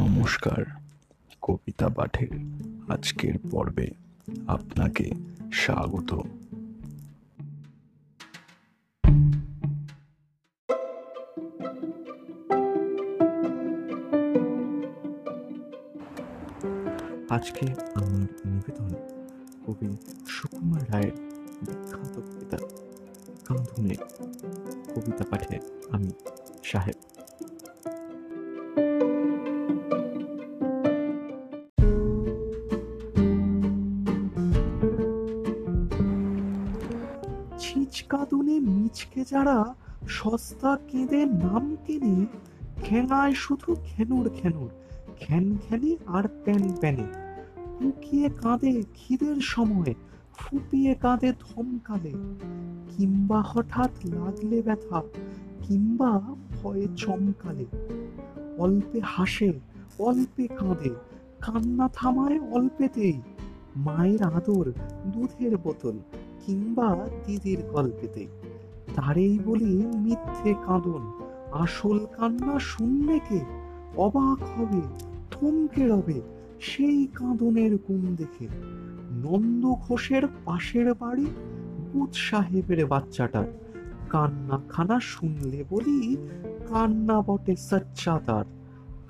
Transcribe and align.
নমস্কার, 0.00 0.62
কবিতা 1.42 1.88
পাঠের 1.88 2.32
আজকের 2.88 3.34
পর্বে 3.50 3.88
আপনাকে 4.46 5.06
স্বাগত। 5.52 6.10
আজকে 17.36 17.66
আমার 17.98 18.26
নিবেদন 18.52 18.90
কবি 19.64 19.88
সুকুমার 20.28 20.82
রায়ের 20.92 21.16
বিখ্যাত 21.64 22.14
কবিতা 22.26 22.58
কাঁধুনে 23.46 23.96
কবিতা 24.94 25.24
পাঠে 25.30 25.56
আমি 25.90 26.10
সাহেব। 26.64 26.98
ছিচকাদুনে 38.00 38.60
মিচকে 38.60 39.24
যারা 39.30 39.74
সস্তা 40.08 40.78
কেঁদে 40.88 41.24
নাম 41.24 41.76
কেনে, 41.86 42.26
খেঙায় 42.76 43.32
শুধু 43.34 43.76
খেনুর 43.84 44.30
খেনুর 44.36 44.70
খ্যান 45.20 45.56
খ্যানে 45.68 45.96
আর 46.06 46.28
প্যান 46.44 46.72
প্যানে। 46.80 47.06
কুকিয়ে 47.78 48.28
কাঁদে 48.28 48.82
খিদের 48.94 49.36
সময়, 49.40 49.94
ফুপিয়ে 50.34 50.94
কাঁদে 50.94 51.32
ধমকালে। 51.32 52.12
কিংবা 52.96 53.42
হঠাৎ 53.46 53.90
লাগলে 54.04 54.62
ব্যথা 54.62 55.02
কিংবা 55.62 56.34
ভয়ে 56.62 56.86
চমকালে। 56.96 57.66
অল্পে 58.58 59.00
হাসে, 59.04 59.52
অল্পে 59.98 60.46
কাঁদে, 60.46 60.90
কান্না 61.40 61.88
থামায় 61.92 62.40
অল্পেতেই। 62.40 63.20
মায়ের 63.76 64.22
আদর 64.22 64.72
দুধের 65.06 65.56
বোতল 65.56 65.98
কিংবা 66.50 67.08
দিদির 67.26 67.62
গল্পেতে। 67.72 68.26
তারেই 68.94 69.38
বলি 69.44 69.86
মিথ্যে 69.96 70.54
কাঁদন, 70.54 71.12
আসল 71.52 72.06
কান্না 72.16 72.58
শুনলে 72.58 73.18
কে? 73.18 73.40
অবাক 73.96 74.60
হবে, 74.60 74.80
থমকে 75.30 75.88
রবে 75.88 76.20
সেই 76.60 77.06
কাঁদনের 77.06 77.76
গুণ 77.76 78.16
দেখে। 78.16 78.48
নন্দ 79.12 79.66
ঘোষের 79.66 80.22
পাশের 80.44 80.94
বাড়ি, 80.94 81.26
বুধ 81.92 82.12
সাহেবের 82.12 82.86
বাচ্চাটার। 82.86 83.44
কান্না 84.10 84.60
খানা 84.68 85.00
শুনলে 85.00 85.64
বলি 85.70 86.16
কান্না 86.68 87.20
বটে 87.20 87.56
সচ্চা 87.56 88.20
তার। 88.26 88.44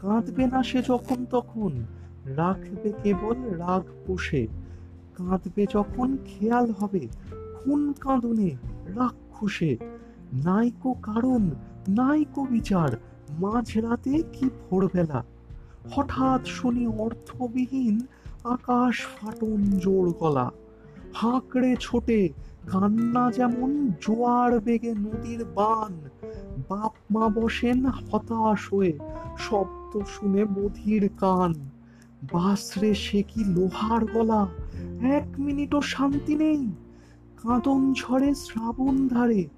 কাঁদবে 0.00 0.46
না 0.46 0.62
সে 0.62 0.82
যখন 0.88 1.26
তখন, 1.30 1.72
রাখবে 2.24 2.92
কেবল 3.02 3.36
রাগ 3.50 3.82
পুষে। 4.06 4.46
কাঁদবে 5.20 5.66
যখন 5.74 6.16
খেয়াল 6.24 6.70
হবে 6.70 7.08
খুন 7.54 7.92
কাঁদনে 7.92 8.50
রাক্ষসে। 8.96 9.76
নাইকো 10.44 10.92
কারণ 10.92 11.50
নাইকো 11.88 12.44
বিচার, 12.44 12.88
মাঝরাতে 13.40 14.22
কি 14.32 14.48
ভোরবেলা? 14.48 15.24
হঠাৎ 15.90 16.46
শুনি 16.46 16.86
অর্থবিহীন 16.86 18.06
আকাশ 18.44 19.06
ফাটন 19.06 19.62
জোর 19.62 20.14
গলা। 20.20 20.50
হাঁকড়ে 21.14 21.76
ছোটে 21.80 22.28
কান্না 22.66 23.30
যেমন 23.30 23.92
জোয়ার 24.00 24.60
বেগে 24.60 24.94
নদীর 24.94 25.44
বান। 25.44 26.08
বাপ 26.68 26.92
মা 27.10 27.28
বসেন 27.28 27.86
হতাশ 27.86 28.72
হয়ে, 28.72 28.98
শব্দ 29.38 30.00
শুনে 30.06 30.44
বধির 30.44 31.08
কান। 31.08 31.69
বাসরে 32.22 32.94
সে 32.94 33.22
কি 33.22 33.44
লোহার 33.44 34.04
গলা? 34.04 34.46
এক 35.02 35.26
মিনিটও 35.38 35.80
শান্তি 35.80 36.34
নেই। 36.34 36.70
কাঁদন 37.42 37.92
ঝরে 37.92 38.34
শ্রাবণ 38.34 39.08
ধারে, 39.08 39.48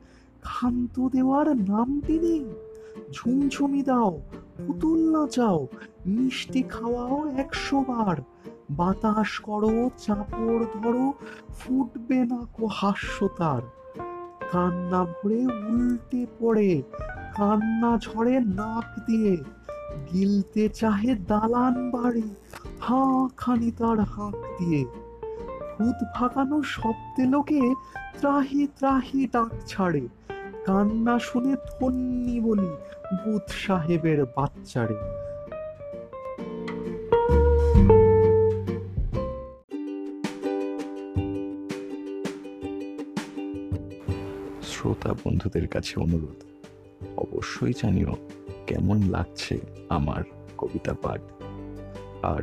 ক্ষান্ত 0.41 1.09
দেওয়ার 1.09 1.57
নামটি 1.57 2.19
নেই 2.19 2.45
ঝুমঝুমি 3.13 3.83
দাও, 3.83 4.21
পুতুল 4.67 5.17
নাচাও, 5.17 5.69
মিষ্টি 6.07 6.63
খাওয়াও 6.63 7.29
একশো 7.29 7.81
বার। 7.81 8.17
বাতাস 8.71 9.39
করো, 9.39 9.91
চাপড় 9.99 10.65
ধরো, 10.65 11.13
ফুটবে 11.55 12.25
না 12.25 12.47
কো 12.53 12.67
হাস্য 12.67 13.29
তার। 13.39 13.63
কান্না 14.53 15.05
ভরে 15.05 15.47
উল্টে 15.47 16.27
পড়ে, 16.39 16.83
কান্না 17.37 17.99
ঝরে 17.99 18.41
নাক 18.41 19.01
দিয়ে। 19.07 19.37
গিলতে 20.13 20.69
চাহে 20.69 21.15
দালান 21.15 21.91
বাড়ি 21.91 22.35
খানি 23.37 23.71
তার 23.71 23.99
হাঁক 24.01 24.37
দিয়ে। 24.59 24.85
ভূত 25.75 25.99
ভাগানো 26.15 26.63
শব্দে 26.63 27.25
লোকে 27.27 27.61
ত্রাহি 28.19 28.67
ত্রাহি 28.67 29.27
ডাক 29.33 29.53
ছাড়ে। 29.67 30.09
কান্না 30.67 31.19
শুনে 31.19 31.55
ধন্যি 31.71 32.41
বলি 32.41 32.71
বুধ 33.21 33.47
সাহেবের 33.49 34.25
বাচ্চারে। 34.37 34.99
শ্রোতা 44.63 45.13
বন্ধুদের 45.25 45.67
কাছে 45.69 46.01
অনুরোধ, 46.01 46.39
অবশ্যই 47.17 47.73
জানিও 47.83 48.13
কেমন 48.67 48.99
লাগছে 49.11 49.59
আমার 49.89 50.23
কবিতা 50.59 50.95
পাঠ। 51.03 51.21
আর 52.23 52.43